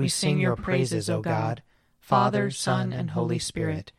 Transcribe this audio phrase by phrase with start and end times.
[0.00, 1.62] we sing your praises, O God,
[1.98, 3.92] Father, Son, and Holy Spirit.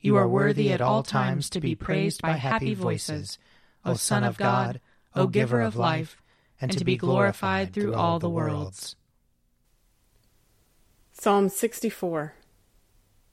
[0.00, 3.36] You are worthy at all times to be praised by happy voices,
[3.84, 4.80] O Son of God,
[5.16, 6.22] O Giver of life,
[6.60, 8.94] and to be glorified through all the worlds.
[11.10, 12.34] Psalm 64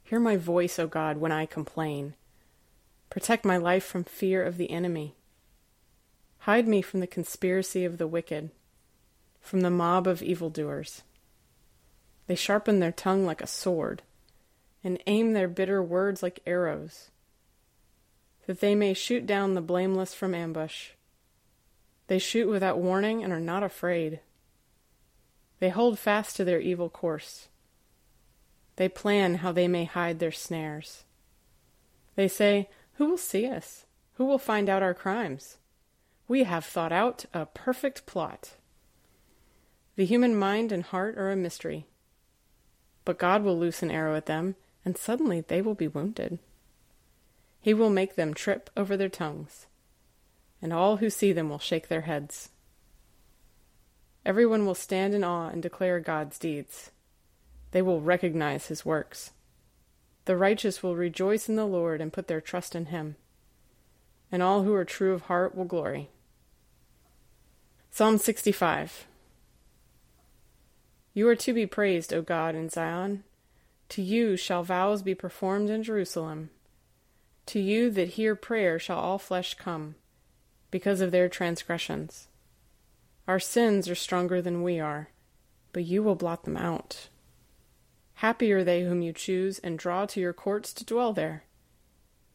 [0.02, 2.16] Hear my voice, O God, when I complain.
[3.12, 5.18] Protect my life from fear of the enemy.
[6.40, 8.50] Hide me from the conspiracy of the wicked,
[9.40, 11.04] from the mob of evildoers.
[12.28, 14.04] They sharpen their tongue like a sword,
[14.84, 17.10] and aim their bitter words like arrows,
[18.46, 20.90] that they may shoot down the blameless from ambush.
[22.08, 24.20] They shoot without warning and are not afraid.
[25.60, 27.48] They hold fast to their evil course.
[28.76, 31.04] They plan how they may hide their snares.
[32.16, 33.86] They say, Who will see us?
[34.14, 35.58] Who will find out our crimes?
[36.28, 38.54] We have thought out a perfect plot.
[39.96, 41.88] The human mind and heart are a mystery.
[43.08, 46.40] But God will loose an arrow at them, and suddenly they will be wounded.
[47.62, 49.66] He will make them trip over their tongues,
[50.62, 52.50] and all who see them will shake their heads.
[54.26, 56.92] Everyone will stand in awe and declare God's deeds.
[57.72, 59.32] They will recognize his works.
[60.26, 63.16] The righteous will rejoice in the Lord and put their trust in him,
[64.34, 66.10] and all who are true of heart will glory.
[67.90, 69.08] Psalm 65
[71.18, 73.24] You are to be praised, O God, in Zion.
[73.90, 76.52] To you shall vows be performed in Jerusalem.
[77.48, 79.96] To you that hear prayer shall all flesh come,
[80.70, 82.28] because of their transgressions.
[83.28, 85.10] Our sins are stronger than we are,
[85.74, 87.10] but you will blot them out.
[88.14, 91.46] Happy are they whom you choose and draw to your courts to dwell there.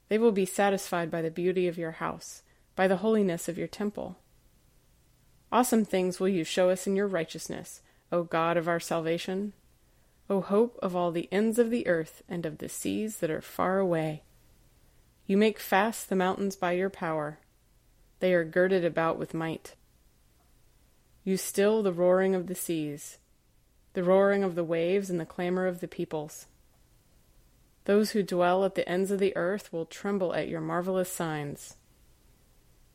[0.08, 2.42] They will be satisfied by the beauty of your house,
[2.74, 4.18] by the holiness of your temple.
[5.52, 7.80] Awesome things will you show us in your righteousness,
[8.12, 9.54] O God of our salvation.
[10.28, 13.40] O hope of all the ends of the earth and of the seas that are
[13.40, 14.22] far away.
[15.26, 17.38] You make fast the mountains by your power.
[18.20, 19.74] They are girded about with might.
[21.24, 23.18] You still the roaring of the seas,
[23.94, 26.46] the roaring of the waves and the clamor of the peoples.
[27.84, 31.76] Those who dwell at the ends of the earth will tremble at your marvelous signs.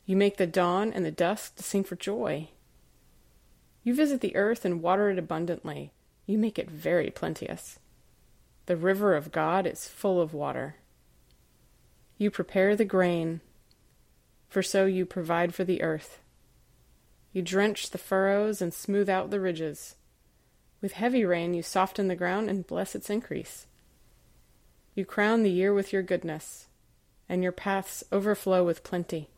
[0.06, 2.48] You make the dawn and the dusk to sing for joy.
[3.88, 5.92] You visit the earth and water it abundantly.
[6.26, 7.78] You make it very plenteous.
[8.66, 10.76] The river of God is full of water.
[12.18, 13.40] You prepare the grain,
[14.46, 16.18] for so you provide for the earth.
[17.32, 19.96] You drench the furrows and smooth out the ridges.
[20.82, 23.66] With heavy rain you soften the ground and bless its increase.
[24.94, 26.66] You crown the year with your goodness,
[27.26, 29.30] and your paths overflow with plenty.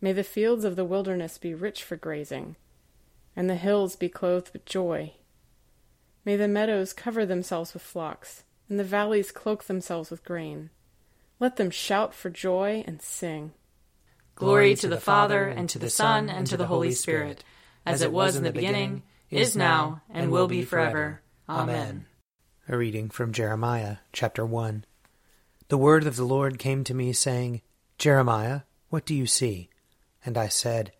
[0.00, 2.56] May the fields of the wilderness be rich for grazing,
[3.34, 5.12] and the hills be clothed with joy.
[6.24, 10.70] May the meadows cover themselves with flocks, and the valleys cloak themselves with grain.
[11.40, 13.52] Let them shout for joy and sing.
[14.34, 17.44] Glory to the Father, and to the Son, and to the Holy Spirit,
[17.84, 21.20] as it was in the beginning, is now, and will be forever.
[21.48, 22.06] Amen.
[22.68, 24.84] A reading from Jeremiah, chapter 1.
[25.68, 27.60] The word of the Lord came to me, saying,
[27.98, 29.68] Jeremiah, what do you see?
[30.24, 30.92] And I said,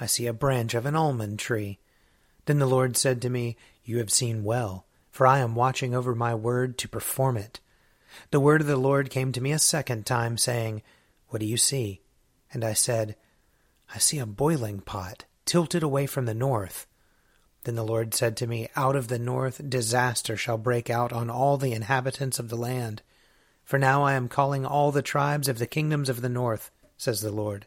[0.00, 1.78] I see a branch of an almond tree.
[2.46, 6.14] Then the Lord said to me, You have seen well, for I am watching over
[6.14, 7.60] my word to perform it.
[8.30, 10.82] The word of the Lord came to me a second time, saying,
[11.28, 12.00] What do you see?
[12.52, 13.14] And I said,
[13.94, 16.86] I see a boiling pot, tilted away from the north.
[17.64, 21.28] Then the Lord said to me, Out of the north disaster shall break out on
[21.28, 23.02] all the inhabitants of the land.
[23.64, 27.20] For now I am calling all the tribes of the kingdoms of the north, says
[27.20, 27.66] the Lord.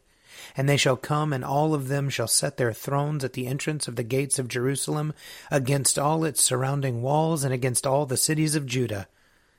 [0.56, 3.88] And they shall come, and all of them shall set their thrones at the entrance
[3.88, 5.14] of the gates of Jerusalem,
[5.50, 9.08] against all its surrounding walls, and against all the cities of Judah.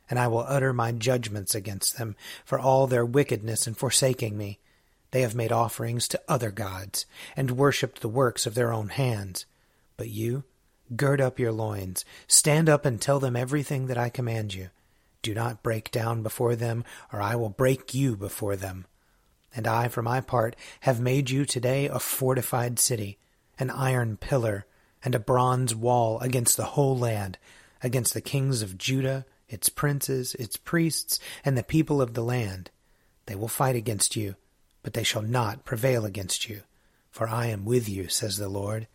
[0.10, 4.60] And I will utter my judgments against them for all their wickedness in forsaking me.
[5.12, 7.06] They have made offerings to other gods,
[7.36, 9.46] and worshipped the works of their own hands.
[9.98, 10.44] But you,
[10.96, 14.70] gird up your loins, stand up and tell them everything that I command you.
[15.22, 18.86] Do not break down before them, or I will break you before them.
[19.56, 23.18] And I, for my part, have made you today a fortified city,
[23.58, 24.66] an iron pillar,
[25.04, 27.38] and a bronze wall against the whole land,
[27.82, 32.72] against the kings of Judah, its princes, its priests, and the people of the land.
[33.28, 34.36] They will fight against you,
[34.84, 36.62] but they shall not prevail against you.
[37.10, 38.88] For I am with you, says the Lord,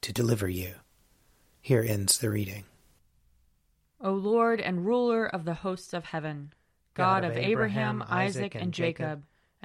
[0.00, 0.74] to deliver you.
[1.60, 2.64] Here ends the reading.
[4.00, 6.52] O Lord and ruler of the hosts of heaven,
[6.94, 9.24] God, God of Abraham, Isaac, and Jacob,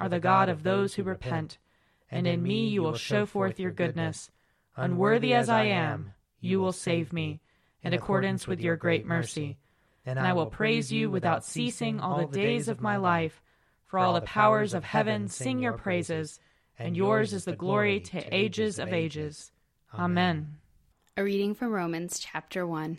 [0.00, 1.58] are the God of those who repent,
[2.10, 4.30] and in me you will show forth your goodness.
[4.76, 7.40] Unworthy as I am, you will save me,
[7.82, 9.58] in accordance with your great mercy.
[10.06, 13.42] And I will praise you without ceasing all the days of my life.
[13.84, 16.40] For all the powers of heaven sing your praises,
[16.78, 19.50] and yours is the glory to ages of ages.
[19.92, 20.56] Amen.
[21.16, 22.98] A reading from Romans chapter 1.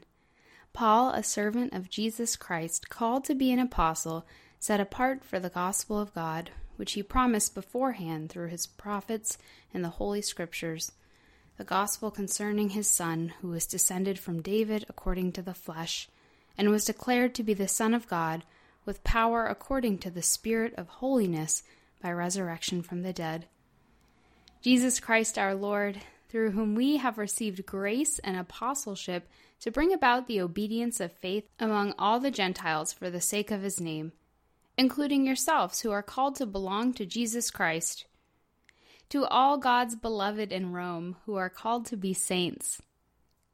[0.74, 4.26] Paul, a servant of Jesus Christ, called to be an apostle,
[4.60, 6.52] set apart for the gospel of God,
[6.82, 9.38] which he promised beforehand through his prophets
[9.72, 10.94] in the Holy Scriptures,
[11.60, 16.10] the gospel concerning his Son, who was descended from David according to the flesh,
[16.58, 18.44] and was declared to be the Son of God,
[18.84, 21.62] with power according to the Spirit of holiness
[22.02, 23.46] by resurrection from the dead.
[24.64, 26.00] Jesus Christ our Lord
[26.30, 29.30] through whom we have received grace and apostleship
[29.60, 33.62] to bring about the obedience of faith among all the Gentiles for the sake of
[33.62, 34.14] his name,
[34.82, 38.06] including yourselves who are called to belong to Jesus Christ.
[39.10, 42.82] To all God's beloved in Rome who are called to be saints,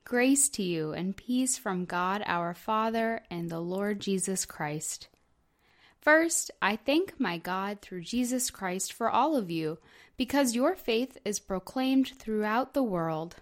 [0.06, 5.10] grace to you and peace from God our Father and the Lord Jesus Christ.
[6.00, 9.80] First, I thank my God through Jesus Christ for all of you
[10.16, 13.36] because your faith is proclaimed throughout the world.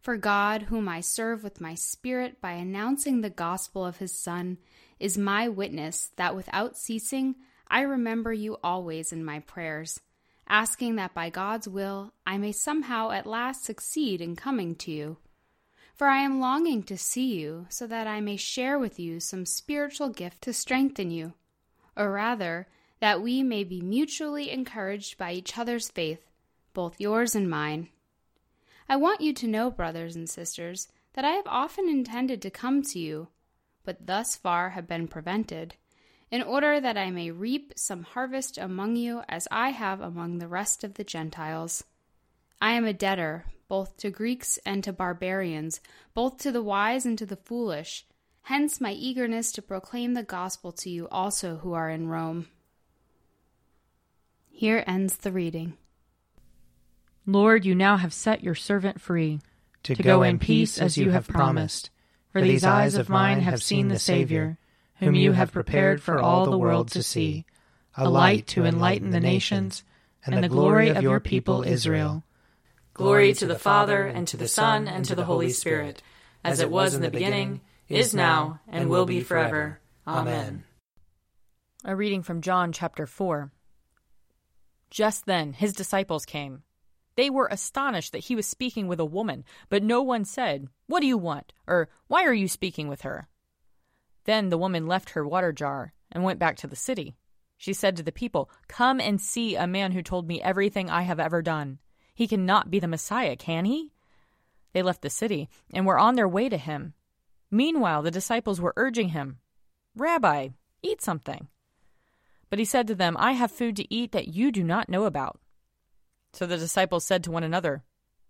[0.00, 4.56] For God, whom I serve with my spirit by announcing the gospel of his Son,
[5.00, 7.34] is my witness that without ceasing
[7.68, 10.00] I remember you always in my prayers,
[10.48, 15.16] asking that by God's will I may somehow at last succeed in coming to you.
[15.94, 19.44] For I am longing to see you, so that I may share with you some
[19.46, 21.34] spiritual gift to strengthen you,
[21.96, 22.66] or rather,
[23.00, 26.26] that we may be mutually encouraged by each other's faith,
[26.72, 27.88] both yours and mine.
[28.88, 32.82] I want you to know, brothers and sisters, that I have often intended to come
[32.82, 33.28] to you,
[33.84, 35.74] but thus far have been prevented,
[36.30, 40.48] in order that I may reap some harvest among you as I have among the
[40.48, 41.84] rest of the Gentiles.
[42.60, 45.80] I am a debtor, both to Greeks and to barbarians,
[46.14, 48.06] both to the wise and to the foolish.
[48.42, 52.48] Hence my eagerness to proclaim the gospel to you also who are in Rome.
[54.50, 55.78] Here ends the reading.
[57.26, 59.40] Lord, you now have set your servant free
[59.84, 61.90] to, to go in peace as you have promised.
[62.32, 64.58] For these eyes of mine have seen the Savior,
[64.96, 67.44] whom you have prepared for all the world to see,
[67.96, 69.82] a light to enlighten the nations,
[70.24, 72.22] and the glory of your people Israel.
[72.94, 76.02] Glory to the Father, and to the Son, and to the Holy Spirit,
[76.44, 79.80] as it was in the beginning, is now, and will be forever.
[80.06, 80.64] Amen.
[81.84, 83.50] A reading from John chapter 4.
[84.90, 86.62] Just then his disciples came.
[87.16, 91.00] They were astonished that he was speaking with a woman, but no one said, What
[91.00, 91.52] do you want?
[91.66, 93.28] or Why are you speaking with her?
[94.24, 97.16] Then the woman left her water jar and went back to the city.
[97.56, 101.02] She said to the people, Come and see a man who told me everything I
[101.02, 101.78] have ever done.
[102.14, 103.92] He cannot be the Messiah, can he?
[104.72, 106.94] They left the city and were on their way to him.
[107.50, 109.38] Meanwhile, the disciples were urging him,
[109.96, 110.48] Rabbi,
[110.82, 111.48] eat something.
[112.48, 115.04] But he said to them, I have food to eat that you do not know
[115.04, 115.40] about.
[116.32, 117.82] So the disciples said to one another,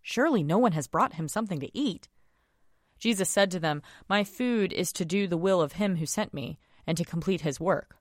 [0.02, 2.08] Surely no one has brought him something to eat.
[2.98, 6.34] Jesus said to them, My food is to do the will of him who sent
[6.34, 7.96] me, and to complete his work.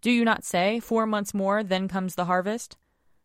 [0.00, 2.76] Do you not say, Four months more, then comes the harvest?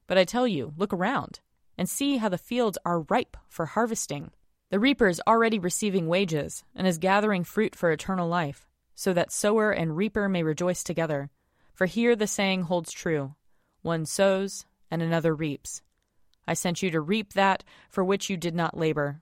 [0.07, 1.39] But I tell you, look around,
[1.77, 4.31] and see how the fields are ripe for harvesting.
[4.69, 9.31] The reaper is already receiving wages, and is gathering fruit for eternal life, so that
[9.31, 11.29] sower and reaper may rejoice together.
[11.73, 13.35] For here the saying holds true
[13.81, 15.81] one sows, and another reaps.
[16.49, 19.21] I sent you to reap that for which you did not labor.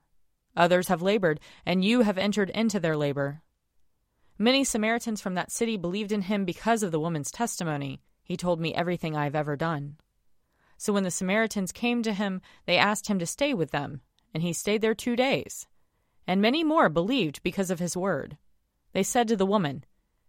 [0.55, 3.41] Others have labored, and you have entered into their labor.
[4.39, 8.01] Many Samaritans from that city believed in him because of the woman's testimony.
[8.23, 9.97] He told me everything I have ever done.
[10.77, 14.01] So when the Samaritans came to him, they asked him to stay with them
[14.33, 15.67] and he stayed there two days.
[16.27, 18.37] And many more believed because of his word.
[18.93, 19.83] They said to the woman,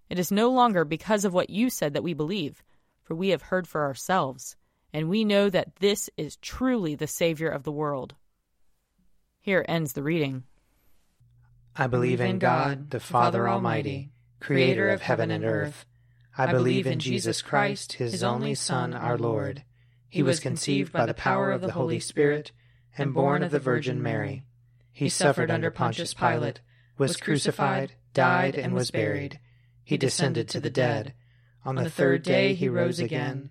[0.08, 2.62] It is no longer because of what you said that we believe,
[3.02, 4.56] for we have heard for ourselves,
[4.92, 8.14] and we know that this is truly the Savior of the world.
[9.40, 10.44] Here ends the reading.
[11.76, 15.84] I believe in God, the Father Almighty, creator of heaven and earth.
[16.36, 19.64] I believe in Jesus Christ, his only Son, our Lord.
[20.08, 22.52] He was conceived by the power of the Holy Spirit
[22.96, 24.44] and born of the Virgin Mary.
[24.92, 26.60] He suffered under Pontius Pilate,
[26.96, 29.38] was crucified, died, and was buried.
[29.84, 31.14] He descended to the dead.
[31.64, 33.50] On the third day he rose again.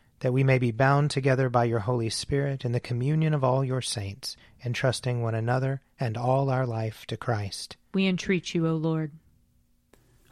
[0.21, 3.65] that we may be bound together by your Holy Spirit in the communion of all
[3.65, 7.75] your saints, entrusting one another and all our life to Christ.
[7.93, 9.11] We entreat you, O Lord.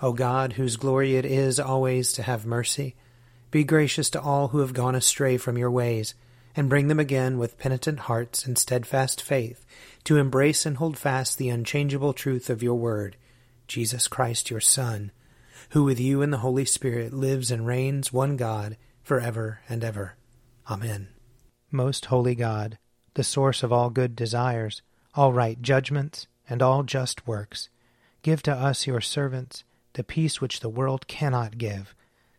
[0.01, 2.95] O God, whose glory it is always to have mercy,
[3.51, 6.13] be gracious to all who have gone astray from your ways,
[6.55, 9.65] and bring them again with penitent hearts and steadfast faith
[10.03, 13.17] to embrace and hold fast the unchangeable truth of your word,
[13.67, 15.11] Jesus Christ your Son,
[15.71, 18.77] who with you and the Holy Spirit lives and reigns one God,
[19.09, 20.13] for ever and ever.
[20.69, 21.07] Amen.
[21.71, 22.77] Most holy God,
[23.15, 24.83] the source of all good desires,
[25.15, 27.69] all right judgments, and all just works,
[28.21, 29.63] give to us, your servants,
[29.93, 31.95] the peace which the world cannot give,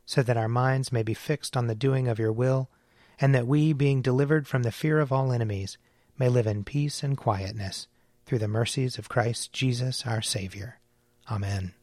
[0.07, 2.71] so that our minds may be fixed on the doing of your will,
[3.21, 5.77] and that we, being delivered from the fear of all enemies,
[6.21, 7.89] may live in peace and quietness,
[8.27, 10.79] through the mercies of Christ Jesus our Saviour.
[11.29, 11.75] Amen.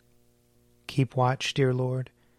[0.87, 2.09] Keep watch, dear Lord